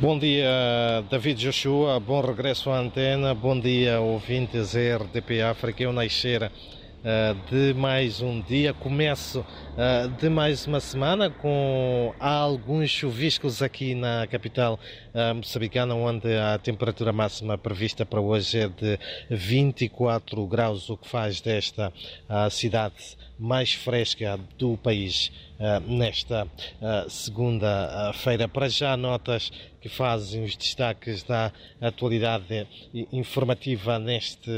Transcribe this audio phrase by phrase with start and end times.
[0.00, 2.00] Bom dia, David Joshua.
[2.00, 3.34] Bom regresso à antena.
[3.34, 5.82] Bom dia, ouvintes RDP África.
[5.82, 6.50] Eu nascer
[7.00, 8.74] Uh, de mais um dia.
[8.74, 14.78] Começo uh, de mais uma semana com alguns chuviscos aqui na capital
[15.14, 18.98] uh, moçambicana, onde a temperatura máxima prevista para hoje é de
[19.30, 21.90] 24 graus, o que faz desta
[22.50, 25.32] cidade mais fresca do país
[25.86, 26.46] nesta
[27.08, 28.46] segunda-feira.
[28.46, 29.50] Para já, notas
[29.80, 31.50] que fazem os destaques da
[31.80, 32.66] atualidade
[33.12, 34.50] informativa neste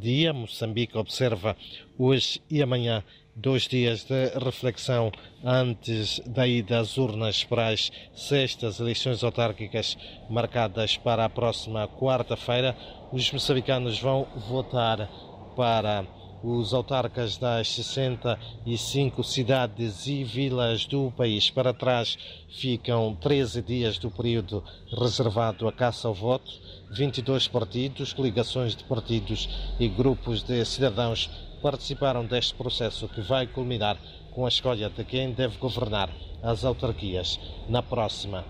[0.00, 0.32] dia.
[0.32, 1.54] Moçambique observa
[1.98, 3.04] hoje e amanhã
[3.36, 5.10] dois dias de reflexão
[5.42, 9.98] antes da ida às urnas para as sextas eleições autárquicas
[10.30, 12.76] marcadas para a próxima quarta-feira.
[13.12, 15.10] Os moçambicanos vão votar
[15.56, 16.06] para
[16.44, 21.48] os autarcas das 65 cidades e vilas do país.
[21.48, 24.62] Para trás ficam 13 dias do período
[24.92, 26.52] reservado à caça ao voto,
[26.90, 29.48] 22 partidos, coligações de partidos
[29.80, 31.30] e grupos de cidadãos
[31.62, 33.96] participaram deste processo que vai culminar
[34.32, 36.10] com a escolha de quem deve governar
[36.42, 38.44] as autarquias na próxima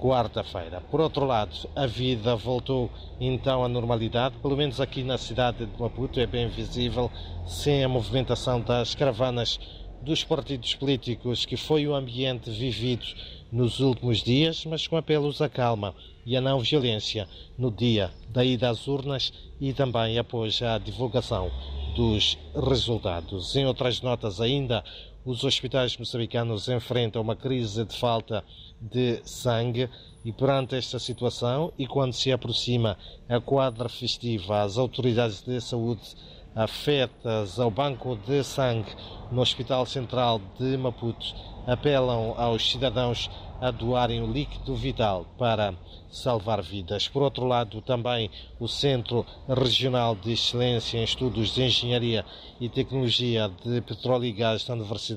[0.00, 0.80] quarta-feira.
[0.90, 5.80] Por outro lado, a vida voltou então à normalidade, pelo menos aqui na cidade de
[5.80, 7.10] Maputo é bem visível,
[7.46, 9.58] sem a movimentação das caravanas
[10.02, 13.06] dos partidos políticos, que foi o ambiente vivido
[13.50, 15.94] nos últimos dias, mas com apelos à calma
[16.24, 21.50] e à não violência no dia da ida às urnas e também após a divulgação
[21.94, 23.56] dos resultados.
[23.56, 24.84] Em outras notas ainda,
[25.26, 28.44] os hospitais moçambicanos enfrentam uma crise de falta
[28.80, 29.90] de sangue
[30.24, 32.96] e perante esta situação e quando se aproxima
[33.28, 36.14] a quadra festiva, as autoridades de saúde
[36.54, 38.94] afetas ao banco de sangue
[39.32, 41.34] no Hospital Central de Maputo
[41.66, 43.28] apelam aos cidadãos
[43.60, 45.74] a doarem o líquido vital para
[46.10, 47.08] salvar vidas.
[47.08, 52.24] Por outro lado, também o Centro Regional de Excelência em Estudos de Engenharia
[52.60, 55.15] e Tecnologia de Petróleo e Gás da Universidade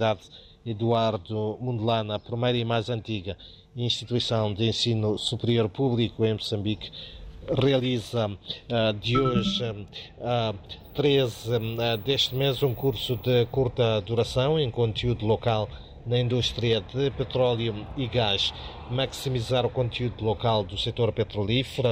[0.65, 3.37] Eduardo Mundelana, a primeira e mais antiga
[3.75, 6.91] instituição de ensino superior público em Moçambique,
[7.57, 9.63] realiza uh, de hoje
[10.19, 10.55] uh,
[10.93, 15.69] 13 uh, deste mês um curso de curta duração em conteúdo local
[16.05, 18.53] na indústria de petróleo e gás,
[18.89, 21.87] maximizar o conteúdo local do setor petrolífero,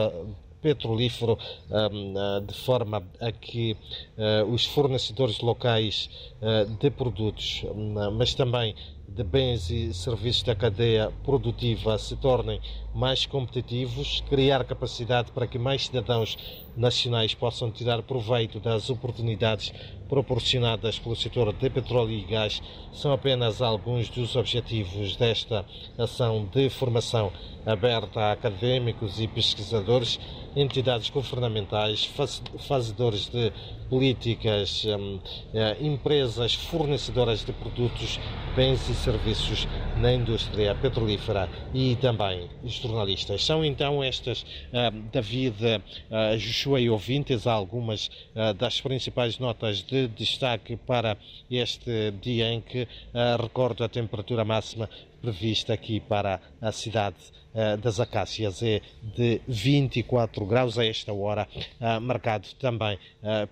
[0.61, 1.37] petrolífero
[1.69, 3.75] um, de forma a que
[4.17, 6.09] uh, os fornecedores locais
[6.41, 8.75] uh, de produtos, um, mas também
[9.07, 12.59] de bens e serviços da cadeia produtiva se tornem
[12.93, 16.37] mais competitivos, criar capacidade para que mais cidadãos
[16.75, 19.73] nacionais possam tirar proveito das oportunidades
[20.09, 22.61] proporcionadas pelo setor de petróleo e gás
[22.93, 25.65] são apenas alguns dos objetivos desta
[25.97, 27.31] ação de formação
[27.65, 30.19] aberta a académicos e pesquisadores,
[30.55, 32.09] entidades governamentais,
[32.59, 33.51] fazedores de
[33.89, 35.19] políticas, hum,
[35.53, 38.19] eh, empresas fornecedoras de produtos,
[38.55, 43.43] bens e serviços na indústria petrolífera e também jornalistas.
[43.43, 50.07] São então estas, hum, David, uh, Joshua e ouvintes, algumas uh, das principais notas de
[50.07, 51.17] destaque para
[51.49, 52.87] este dia em que
[53.41, 54.89] recordo a temperatura máxima
[55.21, 57.15] prevista aqui para a cidade
[57.81, 58.81] das Acácias é
[59.15, 61.47] de 24 graus a esta hora,
[62.01, 62.99] marcado também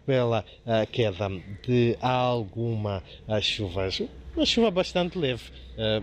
[0.05, 0.45] pela
[0.91, 1.27] queda
[1.65, 3.01] de alguma
[3.41, 3.89] chuva.
[4.35, 5.43] Uma chuva bastante leve,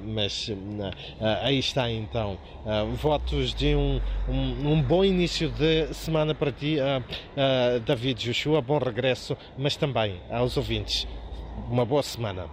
[0.07, 0.51] mas
[1.43, 2.39] aí está então.
[2.95, 6.77] votos de um, um, um, bom início de semana para ti,
[7.85, 8.63] David Joshua.
[8.63, 11.07] Bom regresso, mas também aos ouvintes.
[11.69, 12.49] Uma boa semana.